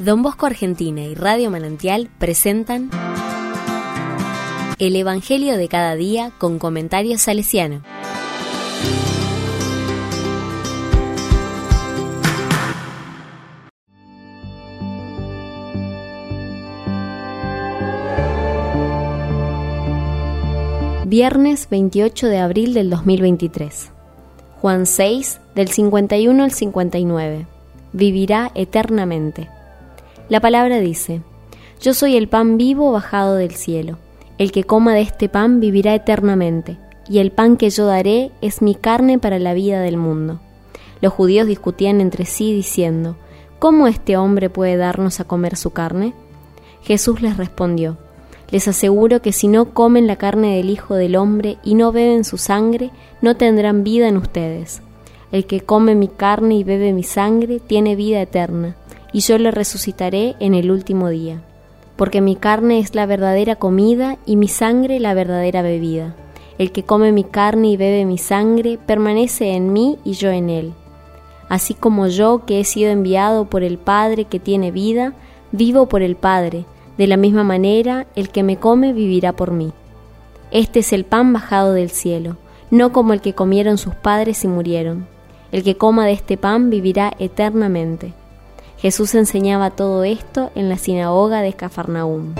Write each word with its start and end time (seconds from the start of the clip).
Don 0.00 0.22
Bosco 0.22 0.46
Argentina 0.46 1.02
y 1.02 1.14
Radio 1.14 1.50
Manantial 1.50 2.08
presentan 2.18 2.88
El 4.78 4.96
Evangelio 4.96 5.58
de 5.58 5.68
cada 5.68 5.94
día 5.94 6.32
con 6.38 6.58
comentarios 6.58 7.20
salesiano. 7.20 7.82
Viernes 21.04 21.68
28 21.68 22.26
de 22.28 22.38
abril 22.38 22.72
del 22.72 22.88
2023. 22.88 23.90
Juan 24.62 24.86
6, 24.86 25.40
del 25.54 25.68
51 25.68 26.42
al 26.42 26.52
59. 26.52 27.46
Vivirá 27.92 28.50
eternamente. 28.54 29.59
La 30.30 30.38
palabra 30.38 30.78
dice, 30.78 31.22
Yo 31.80 31.92
soy 31.92 32.16
el 32.16 32.28
pan 32.28 32.56
vivo 32.56 32.92
bajado 32.92 33.34
del 33.34 33.50
cielo. 33.50 33.98
El 34.38 34.52
que 34.52 34.62
coma 34.62 34.94
de 34.94 35.00
este 35.00 35.28
pan 35.28 35.58
vivirá 35.58 35.92
eternamente, 35.92 36.78
y 37.08 37.18
el 37.18 37.32
pan 37.32 37.56
que 37.56 37.68
yo 37.68 37.84
daré 37.84 38.30
es 38.40 38.62
mi 38.62 38.76
carne 38.76 39.18
para 39.18 39.40
la 39.40 39.54
vida 39.54 39.80
del 39.80 39.96
mundo. 39.96 40.38
Los 41.00 41.12
judíos 41.12 41.48
discutían 41.48 42.00
entre 42.00 42.26
sí 42.26 42.54
diciendo, 42.54 43.16
¿Cómo 43.58 43.88
este 43.88 44.16
hombre 44.16 44.50
puede 44.50 44.76
darnos 44.76 45.18
a 45.18 45.24
comer 45.24 45.56
su 45.56 45.72
carne? 45.72 46.14
Jesús 46.84 47.22
les 47.22 47.36
respondió, 47.36 47.98
Les 48.52 48.68
aseguro 48.68 49.22
que 49.22 49.32
si 49.32 49.48
no 49.48 49.74
comen 49.74 50.06
la 50.06 50.14
carne 50.14 50.58
del 50.58 50.70
Hijo 50.70 50.94
del 50.94 51.16
Hombre 51.16 51.58
y 51.64 51.74
no 51.74 51.90
beben 51.90 52.22
su 52.22 52.38
sangre, 52.38 52.92
no 53.20 53.36
tendrán 53.36 53.82
vida 53.82 54.06
en 54.06 54.16
ustedes. 54.16 54.80
El 55.32 55.46
que 55.46 55.62
come 55.62 55.96
mi 55.96 56.06
carne 56.06 56.54
y 56.54 56.62
bebe 56.62 56.92
mi 56.92 57.02
sangre 57.02 57.58
tiene 57.58 57.96
vida 57.96 58.22
eterna, 58.22 58.76
y 59.12 59.20
yo 59.20 59.38
le 59.38 59.50
resucitaré 59.50 60.36
en 60.40 60.54
el 60.54 60.70
último 60.70 61.08
día. 61.08 61.42
Porque 61.96 62.20
mi 62.20 62.36
carne 62.36 62.78
es 62.78 62.94
la 62.94 63.06
verdadera 63.06 63.56
comida 63.56 64.18
y 64.26 64.36
mi 64.36 64.48
sangre 64.48 65.00
la 65.00 65.14
verdadera 65.14 65.62
bebida. 65.62 66.14
El 66.58 66.72
que 66.72 66.82
come 66.82 67.12
mi 67.12 67.24
carne 67.24 67.68
y 67.68 67.76
bebe 67.76 68.04
mi 68.04 68.18
sangre 68.18 68.78
permanece 68.86 69.52
en 69.52 69.72
mí 69.72 69.98
y 70.04 70.12
yo 70.12 70.30
en 70.30 70.50
él. 70.50 70.72
Así 71.48 71.74
como 71.74 72.06
yo, 72.06 72.44
que 72.46 72.60
he 72.60 72.64
sido 72.64 72.90
enviado 72.90 73.46
por 73.46 73.62
el 73.62 73.78
Padre 73.78 74.24
que 74.24 74.38
tiene 74.38 74.70
vida, 74.70 75.14
vivo 75.52 75.86
por 75.86 76.02
el 76.02 76.16
Padre, 76.16 76.64
de 76.96 77.06
la 77.06 77.16
misma 77.16 77.44
manera 77.44 78.06
el 78.14 78.28
que 78.28 78.42
me 78.42 78.56
come 78.58 78.92
vivirá 78.92 79.32
por 79.32 79.50
mí. 79.50 79.72
Este 80.50 80.80
es 80.80 80.92
el 80.92 81.04
pan 81.04 81.32
bajado 81.32 81.72
del 81.72 81.90
cielo, 81.90 82.36
no 82.70 82.92
como 82.92 83.12
el 83.12 83.20
que 83.20 83.34
comieron 83.34 83.78
sus 83.78 83.94
padres 83.94 84.44
y 84.44 84.48
murieron. 84.48 85.06
El 85.52 85.62
que 85.62 85.76
coma 85.76 86.06
de 86.06 86.12
este 86.12 86.36
pan 86.36 86.70
vivirá 86.70 87.12
eternamente. 87.18 88.12
Jesús 88.80 89.14
enseñaba 89.14 89.70
todo 89.70 90.04
esto 90.04 90.50
en 90.54 90.70
la 90.70 90.78
sinagoga 90.78 91.42
de 91.42 91.52
Cafarnaúm. 91.52 92.34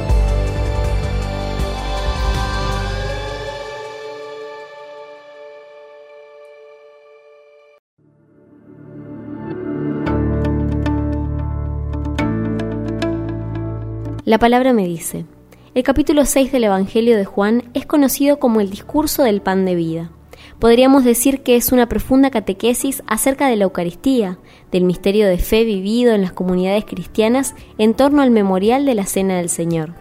La 14.24 14.38
palabra 14.38 14.72
me 14.72 14.86
dice, 14.86 15.27
el 15.74 15.83
capítulo 15.83 16.24
6 16.24 16.52
del 16.52 16.64
Evangelio 16.64 17.18
de 17.18 17.27
Juan 17.27 17.64
es 17.74 17.84
conocido 17.84 18.38
como 18.38 18.62
el 18.62 18.70
discurso 18.70 19.24
del 19.24 19.42
pan 19.42 19.66
de 19.66 19.74
vida 19.74 20.11
podríamos 20.58 21.05
decir 21.05 21.42
que 21.42 21.56
es 21.56 21.72
una 21.72 21.88
profunda 21.88 22.30
catequesis 22.30 23.02
acerca 23.06 23.48
de 23.48 23.56
la 23.56 23.64
Eucaristía, 23.64 24.38
del 24.70 24.84
misterio 24.84 25.27
de 25.28 25.38
fe 25.38 25.64
vivido 25.64 26.12
en 26.12 26.22
las 26.22 26.33
comunidades 26.33 26.84
cristianas 26.84 27.55
en 27.78 27.94
torno 27.94 28.22
al 28.22 28.30
memorial 28.30 28.84
de 28.86 28.94
la 28.94 29.06
Cena 29.06 29.36
del 29.38 29.48
Señor. 29.48 29.94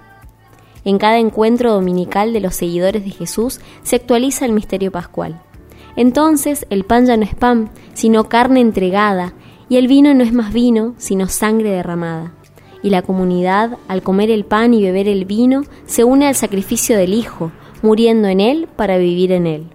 En 0.85 0.97
cada 0.97 1.17
encuentro 1.17 1.73
dominical 1.73 2.33
de 2.33 2.39
los 2.39 2.55
seguidores 2.55 3.03
de 3.03 3.11
Jesús 3.11 3.59
se 3.83 3.97
actualiza 3.97 4.45
el 4.45 4.53
misterio 4.53 4.91
pascual. 4.91 5.41
Entonces 5.95 6.65
el 6.69 6.85
pan 6.85 7.05
ya 7.05 7.17
no 7.17 7.23
es 7.23 7.35
pan, 7.35 7.71
sino 7.93 8.29
carne 8.29 8.61
entregada, 8.61 9.33
y 9.67 9.77
el 9.77 9.87
vino 9.87 10.13
no 10.13 10.23
es 10.23 10.33
más 10.33 10.51
vino, 10.53 10.95
sino 10.97 11.27
sangre 11.27 11.69
derramada. 11.69 12.33
Y 12.81 12.89
la 12.89 13.01
comunidad, 13.01 13.77
al 13.87 14.01
comer 14.01 14.31
el 14.31 14.45
pan 14.45 14.73
y 14.73 14.81
beber 14.81 15.07
el 15.07 15.25
vino, 15.25 15.63
se 15.85 16.03
une 16.03 16.27
al 16.27 16.35
sacrificio 16.35 16.97
del 16.97 17.13
Hijo, 17.13 17.51
muriendo 17.81 18.27
en 18.27 18.39
él 18.39 18.67
para 18.75 18.97
vivir 18.97 19.31
en 19.31 19.47
él. 19.47 19.67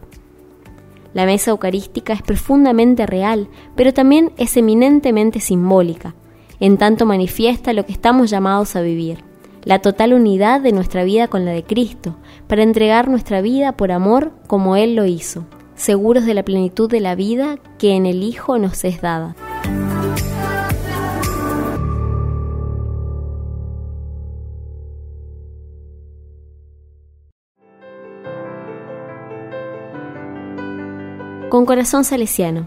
La 1.15 1.27
mesa 1.27 1.53
eucarística 1.53 2.13
es 2.13 2.23
profundamente 2.23 3.07
real, 3.07 3.49
pero 3.77 3.95
también 3.95 4.33
es 4.37 4.57
eminentemente 4.57 5.41
simbólica, 5.41 6.15
en 6.59 6.77
tanto 6.77 7.07
manifiesta 7.07 7.73
lo 7.73 7.87
que 7.87 7.93
estamos 7.93 8.31
llamados 8.31 8.75
a 8.75 8.81
vivir, 8.81 9.25
la 9.63 9.79
total 9.79 10.13
unidad 10.13 10.61
de 10.61 10.73
nuestra 10.73 11.05
vida 11.05 11.29
con 11.29 11.45
la 11.45 11.53
de 11.53 11.63
Cristo, 11.63 12.17
para 12.49 12.65
entregar 12.65 13.09
nuestra 13.09 13.41
vida 13.41 13.73
por 13.73 13.93
amor 13.93 14.33
como 14.49 14.77
Él 14.77 14.97
lo 14.97 15.07
hizo, 15.07 15.45
seguros 15.77 16.27
de 16.27 16.35
la 16.35 16.43
plenitud 16.43 16.91
de 16.91 17.01
la 17.01 17.15
vida 17.15 17.59
que 17.79 17.95
en 17.95 18.07
el 18.07 18.25
Hijo 18.25 18.59
nos 18.59 18.85
es 18.85 19.01
dada. 19.01 19.37
Con 31.55 31.67
corazón 31.67 32.03
salesiano. 32.03 32.67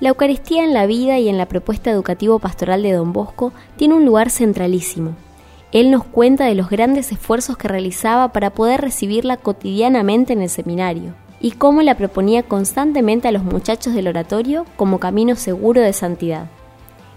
La 0.00 0.08
Eucaristía 0.08 0.64
en 0.64 0.72
la 0.72 0.86
vida 0.86 1.18
y 1.18 1.28
en 1.28 1.36
la 1.36 1.44
propuesta 1.44 1.90
educativo-pastoral 1.90 2.82
de 2.82 2.92
Don 2.92 3.12
Bosco 3.12 3.52
tiene 3.76 3.92
un 3.92 4.06
lugar 4.06 4.30
centralísimo. 4.30 5.14
Él 5.70 5.90
nos 5.90 6.04
cuenta 6.04 6.46
de 6.46 6.54
los 6.54 6.70
grandes 6.70 7.12
esfuerzos 7.12 7.58
que 7.58 7.68
realizaba 7.68 8.32
para 8.32 8.48
poder 8.48 8.80
recibirla 8.80 9.36
cotidianamente 9.36 10.32
en 10.32 10.40
el 10.40 10.48
seminario 10.48 11.14
y 11.42 11.50
cómo 11.50 11.82
la 11.82 11.98
proponía 11.98 12.42
constantemente 12.42 13.28
a 13.28 13.32
los 13.32 13.44
muchachos 13.44 13.92
del 13.92 14.08
oratorio 14.08 14.64
como 14.76 14.98
camino 14.98 15.36
seguro 15.36 15.82
de 15.82 15.92
santidad. 15.92 16.46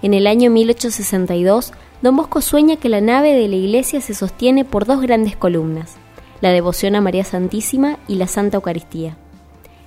En 0.02 0.14
el 0.14 0.28
año 0.28 0.52
1862, 0.52 1.72
Don 2.02 2.18
Bosco 2.18 2.42
sueña 2.42 2.76
que 2.76 2.90
la 2.90 3.00
nave 3.00 3.32
de 3.32 3.48
la 3.48 3.56
iglesia 3.56 4.02
se 4.02 4.14
sostiene 4.14 4.66
por 4.66 4.86
dos 4.86 5.00
grandes 5.00 5.38
columnas, 5.38 5.96
la 6.42 6.50
devoción 6.50 6.94
a 6.94 7.00
María 7.00 7.24
Santísima 7.24 8.00
y 8.06 8.16
la 8.16 8.28
Santa 8.28 8.58
Eucaristía 8.58 9.16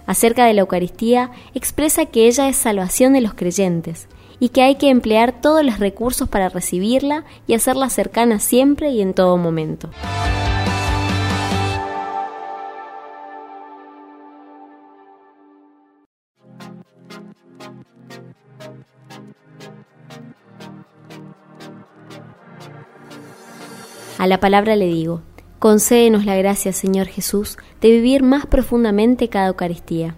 acerca 0.09 0.47
de 0.47 0.55
la 0.55 0.63
Eucaristía 0.63 1.31
expresa 1.55 2.07
que 2.07 2.27
ella 2.27 2.49
es 2.49 2.57
salvación 2.57 3.13
de 3.13 3.21
los 3.21 3.35
creyentes 3.35 4.09
y 4.41 4.49
que 4.49 4.63
hay 4.63 4.77
que 4.77 4.89
emplear 4.89 5.41
todos 5.41 5.63
los 5.63 5.79
recursos 5.79 6.29
para 6.29 6.49
recibirla 6.49 7.25
y 7.47 7.55
hacerla 7.55 7.91
cercana 7.91 8.41
siempre 8.41 8.91
y 8.91 9.03
en 9.03 9.13
todo 9.13 9.37
momento. 9.37 9.91
A 24.17 24.27
la 24.27 24.41
palabra 24.41 24.75
le 24.75 24.87
digo, 24.87 25.23
Concédenos 25.59 26.25
la 26.25 26.37
gracia, 26.37 26.73
Señor 26.73 27.09
Jesús, 27.09 27.59
de 27.81 27.91
vivir 27.91 28.23
más 28.23 28.47
profundamente 28.47 29.29
cada 29.29 29.49
Eucaristía. 29.49 30.15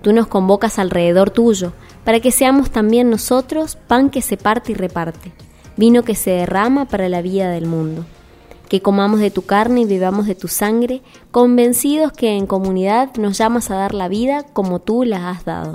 Tú 0.00 0.14
nos 0.14 0.28
convocas 0.28 0.78
alrededor 0.78 1.30
tuyo, 1.30 1.72
para 2.04 2.20
que 2.20 2.30
seamos 2.30 2.70
también 2.70 3.10
nosotros 3.10 3.76
pan 3.76 4.08
que 4.08 4.22
se 4.22 4.38
parte 4.38 4.72
y 4.72 4.74
reparte, 4.74 5.32
vino 5.76 6.04
que 6.04 6.14
se 6.14 6.30
derrama 6.30 6.86
para 6.86 7.10
la 7.10 7.20
vida 7.20 7.50
del 7.50 7.66
mundo. 7.66 8.06
Que 8.70 8.80
comamos 8.80 9.20
de 9.20 9.30
tu 9.30 9.42
carne 9.42 9.82
y 9.82 9.84
bebamos 9.84 10.26
de 10.26 10.34
tu 10.34 10.48
sangre, 10.48 11.02
convencidos 11.32 12.12
que 12.12 12.36
en 12.36 12.46
comunidad 12.46 13.14
nos 13.18 13.36
llamas 13.36 13.70
a 13.70 13.76
dar 13.76 13.92
la 13.92 14.08
vida 14.08 14.46
como 14.54 14.78
tú 14.78 15.04
la 15.04 15.28
has 15.28 15.44
dado. 15.44 15.74